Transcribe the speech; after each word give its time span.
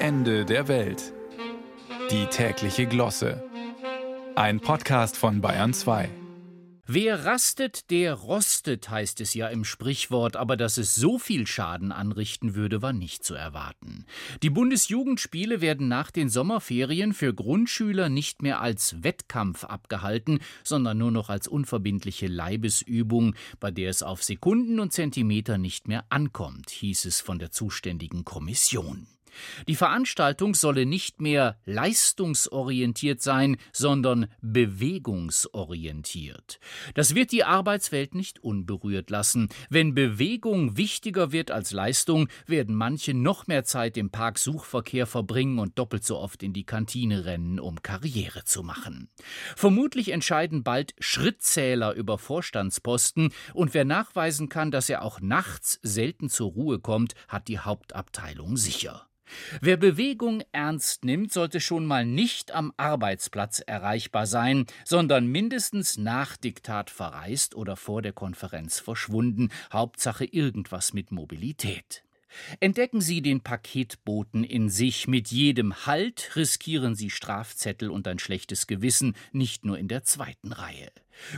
Ende 0.00 0.44
der 0.44 0.68
Welt. 0.68 1.12
Die 2.12 2.26
tägliche 2.26 2.86
Glosse. 2.86 3.42
Ein 4.36 4.60
Podcast 4.60 5.16
von 5.16 5.40
Bayern 5.40 5.74
2. 5.74 6.08
Wer 6.86 7.24
rastet, 7.24 7.90
der 7.90 8.14
rostet, 8.14 8.88
heißt 8.88 9.20
es 9.20 9.34
ja 9.34 9.48
im 9.48 9.64
Sprichwort, 9.64 10.36
aber 10.36 10.56
dass 10.56 10.78
es 10.78 10.94
so 10.94 11.18
viel 11.18 11.48
Schaden 11.48 11.90
anrichten 11.90 12.54
würde, 12.54 12.80
war 12.80 12.92
nicht 12.92 13.24
zu 13.24 13.34
erwarten. 13.34 14.06
Die 14.44 14.50
Bundesjugendspiele 14.50 15.60
werden 15.60 15.88
nach 15.88 16.12
den 16.12 16.28
Sommerferien 16.28 17.12
für 17.12 17.34
Grundschüler 17.34 18.08
nicht 18.08 18.40
mehr 18.40 18.60
als 18.60 19.02
Wettkampf 19.02 19.64
abgehalten, 19.64 20.38
sondern 20.62 20.96
nur 20.96 21.10
noch 21.10 21.28
als 21.28 21.48
unverbindliche 21.48 22.28
Leibesübung, 22.28 23.34
bei 23.58 23.72
der 23.72 23.90
es 23.90 24.04
auf 24.04 24.22
Sekunden 24.22 24.78
und 24.78 24.92
Zentimeter 24.92 25.58
nicht 25.58 25.88
mehr 25.88 26.04
ankommt, 26.08 26.70
hieß 26.70 27.04
es 27.04 27.20
von 27.20 27.40
der 27.40 27.50
zuständigen 27.50 28.24
Kommission. 28.24 29.08
Die 29.66 29.74
Veranstaltung 29.74 30.54
solle 30.54 30.86
nicht 30.86 31.20
mehr 31.20 31.58
leistungsorientiert 31.64 33.22
sein, 33.22 33.56
sondern 33.72 34.26
bewegungsorientiert. 34.40 36.60
Das 36.94 37.14
wird 37.14 37.32
die 37.32 37.44
Arbeitswelt 37.44 38.14
nicht 38.14 38.42
unberührt 38.42 39.10
lassen. 39.10 39.48
Wenn 39.70 39.94
Bewegung 39.94 40.76
wichtiger 40.76 41.32
wird 41.32 41.50
als 41.50 41.72
Leistung, 41.72 42.28
werden 42.46 42.74
manche 42.74 43.14
noch 43.14 43.46
mehr 43.46 43.64
Zeit 43.64 43.96
im 43.96 44.10
Parksuchverkehr 44.10 45.06
verbringen 45.06 45.58
und 45.58 45.78
doppelt 45.78 46.04
so 46.04 46.18
oft 46.18 46.42
in 46.42 46.52
die 46.52 46.64
Kantine 46.64 47.24
rennen, 47.24 47.60
um 47.60 47.82
Karriere 47.82 48.44
zu 48.44 48.62
machen. 48.62 49.08
Vermutlich 49.56 50.10
entscheiden 50.10 50.62
bald 50.62 50.94
Schrittzähler 50.98 51.94
über 51.94 52.18
Vorstandsposten, 52.18 53.32
und 53.54 53.74
wer 53.74 53.84
nachweisen 53.84 54.48
kann, 54.48 54.70
dass 54.70 54.88
er 54.88 55.02
auch 55.02 55.20
nachts 55.20 55.78
selten 55.82 56.28
zur 56.28 56.52
Ruhe 56.52 56.78
kommt, 56.78 57.14
hat 57.28 57.48
die 57.48 57.58
Hauptabteilung 57.58 58.56
sicher. 58.56 59.06
Wer 59.60 59.76
Bewegung 59.76 60.42
ernst 60.52 61.04
nimmt, 61.04 61.32
sollte 61.32 61.60
schon 61.60 61.86
mal 61.86 62.04
nicht 62.04 62.52
am 62.52 62.72
Arbeitsplatz 62.76 63.60
erreichbar 63.60 64.26
sein, 64.26 64.66
sondern 64.84 65.26
mindestens 65.26 65.96
nach 65.98 66.36
Diktat 66.36 66.90
verreist 66.90 67.54
oder 67.54 67.76
vor 67.76 68.02
der 68.02 68.12
Konferenz 68.12 68.80
verschwunden, 68.80 69.50
Hauptsache 69.72 70.24
irgendwas 70.24 70.92
mit 70.92 71.12
Mobilität. 71.12 72.04
Entdecken 72.60 73.00
Sie 73.00 73.22
den 73.22 73.40
Paketboten 73.40 74.44
in 74.44 74.68
sich. 74.68 75.08
Mit 75.08 75.28
jedem 75.28 75.86
Halt 75.86 76.36
riskieren 76.36 76.94
Sie 76.94 77.10
Strafzettel 77.10 77.90
und 77.90 78.06
ein 78.08 78.18
schlechtes 78.18 78.66
Gewissen, 78.66 79.16
nicht 79.32 79.64
nur 79.64 79.78
in 79.78 79.88
der 79.88 80.02
zweiten 80.02 80.52
Reihe. 80.52 80.90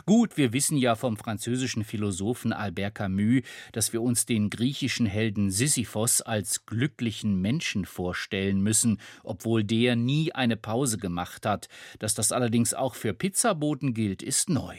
Gut, 0.05 0.36
wir 0.36 0.52
wissen 0.52 0.77
ja 0.77 0.94
vom 0.94 1.16
französischen 1.16 1.84
Philosophen 1.84 2.52
Albert 2.52 2.97
Camus, 2.97 3.42
dass 3.72 3.92
wir 3.92 4.02
uns 4.02 4.27
den 4.27 4.50
griechischen 4.50 5.06
Helden 5.06 5.50
Sisyphos 5.50 6.20
als 6.20 6.66
glücklichen 6.66 7.41
Menschen 7.41 7.84
vorstellen 7.84 8.60
müssen, 8.60 9.00
obwohl 9.22 9.64
der 9.64 9.97
nie 9.97 10.32
eine 10.32 10.56
Pause 10.56 10.98
gemacht 10.98 11.47
hat. 11.47 11.69
Dass 11.98 12.14
das 12.14 12.32
allerdings 12.32 12.75
auch 12.75 12.94
für 12.94 13.14
Pizzaboten 13.14 13.94
gilt, 13.94 14.22
ist 14.22 14.50
neu. 14.50 14.77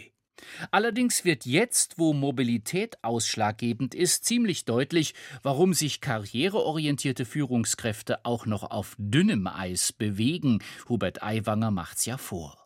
Allerdings 0.72 1.26
wird 1.26 1.46
jetzt, 1.46 1.98
wo 1.98 2.14
Mobilität 2.14 3.04
ausschlaggebend 3.04 3.96
ist, 3.96 4.26
ziemlich 4.26 4.66
deutlich, 4.66 5.14
warum 5.44 5.74
sich 5.74 6.02
karriereorientierte 6.02 7.26
Führungskräfte 7.26 8.26
auch 8.26 8.46
noch 8.46 8.64
auf 8.64 8.96
dünnem 8.98 9.48
Eis 9.48 9.92
bewegen. 9.92 10.60
Hubert 10.88 11.24
Aiwanger 11.24 11.72
macht's 11.72 12.06
ja 12.06 12.18
vor. 12.18 12.61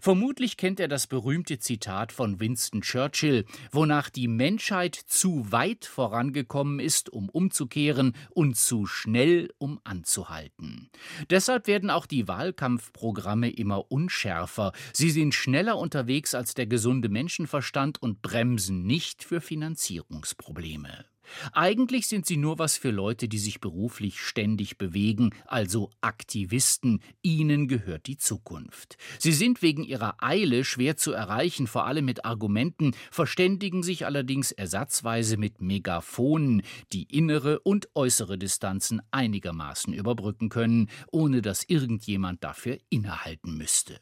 Vermutlich 0.00 0.56
kennt 0.56 0.80
er 0.80 0.88
das 0.88 1.06
berühmte 1.06 1.58
Zitat 1.58 2.12
von 2.12 2.40
Winston 2.40 2.82
Churchill, 2.82 3.44
wonach 3.72 4.10
die 4.10 4.28
Menschheit 4.28 4.94
zu 4.94 5.50
weit 5.50 5.84
vorangekommen 5.84 6.80
ist, 6.80 7.10
um 7.10 7.28
umzukehren, 7.28 8.14
und 8.30 8.56
zu 8.56 8.86
schnell, 8.86 9.52
um 9.58 9.80
anzuhalten. 9.84 10.90
Deshalb 11.30 11.66
werden 11.66 11.90
auch 11.90 12.06
die 12.06 12.28
Wahlkampfprogramme 12.28 13.50
immer 13.50 13.90
unschärfer. 13.90 14.72
Sie 14.92 15.10
sind 15.10 15.34
schneller 15.34 15.78
unterwegs 15.78 16.34
als 16.34 16.54
der 16.54 16.66
gesunde 16.66 17.08
Menschenverstand 17.08 18.00
und 18.02 18.22
bremsen 18.22 18.84
nicht 18.84 19.24
für 19.24 19.40
Finanzierungsprobleme. 19.40 21.04
Eigentlich 21.52 22.06
sind 22.06 22.26
sie 22.26 22.36
nur 22.36 22.58
was 22.58 22.76
für 22.76 22.90
Leute, 22.90 23.28
die 23.28 23.38
sich 23.38 23.60
beruflich 23.60 24.20
ständig 24.20 24.78
bewegen, 24.78 25.30
also 25.46 25.90
Aktivisten. 26.00 27.00
Ihnen 27.22 27.68
gehört 27.68 28.06
die 28.06 28.16
Zukunft. 28.16 28.96
Sie 29.18 29.32
sind 29.32 29.62
wegen 29.62 29.84
ihrer 29.84 30.22
Eile 30.22 30.64
schwer 30.64 30.96
zu 30.96 31.12
erreichen, 31.12 31.66
vor 31.66 31.86
allem 31.86 32.04
mit 32.04 32.24
Argumenten, 32.24 32.92
verständigen 33.10 33.82
sich 33.82 34.06
allerdings 34.06 34.52
ersatzweise 34.52 35.36
mit 35.36 35.60
Megafonen, 35.60 36.62
die 36.92 37.04
innere 37.04 37.60
und 37.60 37.88
äußere 37.94 38.38
Distanzen 38.38 39.00
einigermaßen 39.10 39.92
überbrücken 39.92 40.48
können, 40.48 40.88
ohne 41.10 41.42
dass 41.42 41.64
irgendjemand 41.64 42.44
dafür 42.44 42.78
innehalten 42.90 43.56
müsste. 43.56 44.00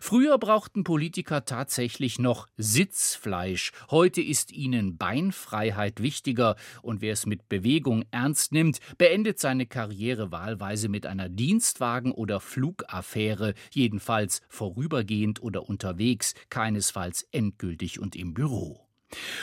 Früher 0.00 0.38
brauchten 0.38 0.84
Politiker 0.84 1.44
tatsächlich 1.44 2.18
noch 2.18 2.46
Sitzfleisch. 2.56 3.72
Heute 3.90 4.20
ist 4.20 4.52
ihnen 4.52 4.96
Beinfreiheit 4.96 6.02
wichtiger 6.02 6.56
und 6.82 7.00
wer 7.00 7.12
es 7.12 7.26
mit 7.26 7.48
Bewegung 7.48 8.04
ernst 8.10 8.52
nimmt, 8.52 8.78
beendet 8.98 9.40
seine 9.40 9.66
Karriere 9.66 10.30
wahlweise 10.30 10.88
mit 10.88 11.06
einer 11.06 11.28
Dienstwagen- 11.28 12.12
oder 12.12 12.40
Flugaffäre, 12.40 13.54
jedenfalls 13.72 14.42
vorübergehend 14.48 15.42
oder 15.42 15.68
unterwegs, 15.68 16.34
keinesfalls 16.50 17.26
endgültig 17.32 17.98
und 17.98 18.16
im 18.16 18.34
Büro. 18.34 18.83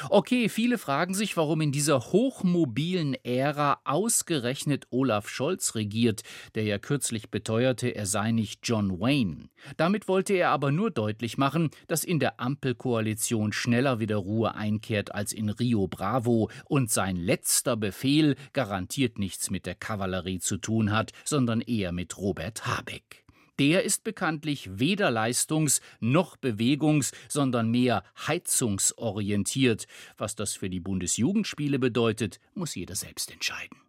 Okay, 0.09 0.49
viele 0.49 0.77
fragen 0.77 1.13
sich, 1.13 1.37
warum 1.37 1.61
in 1.61 1.71
dieser 1.71 1.99
hochmobilen 1.99 3.15
Ära 3.23 3.79
ausgerechnet 3.83 4.87
Olaf 4.89 5.29
Scholz 5.29 5.75
regiert, 5.75 6.21
der 6.55 6.63
ja 6.63 6.77
kürzlich 6.77 7.29
beteuerte, 7.29 7.89
er 7.89 8.05
sei 8.05 8.31
nicht 8.31 8.61
John 8.63 8.99
Wayne. 8.99 9.49
Damit 9.77 10.07
wollte 10.07 10.33
er 10.33 10.49
aber 10.49 10.71
nur 10.71 10.91
deutlich 10.91 11.37
machen, 11.37 11.69
dass 11.87 12.03
in 12.03 12.19
der 12.19 12.39
Ampelkoalition 12.39 13.53
schneller 13.53 13.99
wieder 13.99 14.17
Ruhe 14.17 14.55
einkehrt 14.55 15.13
als 15.13 15.33
in 15.33 15.49
Rio 15.49 15.87
Bravo 15.87 16.49
und 16.65 16.91
sein 16.91 17.15
letzter 17.15 17.77
Befehl 17.77 18.35
garantiert 18.53 19.19
nichts 19.19 19.49
mit 19.49 19.65
der 19.65 19.75
Kavallerie 19.75 20.39
zu 20.39 20.57
tun 20.57 20.91
hat, 20.91 21.11
sondern 21.23 21.61
eher 21.61 21.91
mit 21.91 22.17
Robert 22.17 22.65
Habeck 22.65 23.20
der 23.61 23.83
ist 23.83 24.03
bekanntlich 24.03 24.79
weder 24.79 25.11
leistungs- 25.11 25.81
noch 25.99 26.35
bewegungs-, 26.35 27.11
sondern 27.29 27.69
mehr 27.69 28.03
heizungsorientiert. 28.25 29.85
Was 30.17 30.35
das 30.35 30.55
für 30.55 30.67
die 30.67 30.79
Bundesjugendspiele 30.79 31.77
bedeutet, 31.77 32.39
muss 32.55 32.73
jeder 32.73 32.95
selbst 32.95 33.29
entscheiden. 33.29 33.81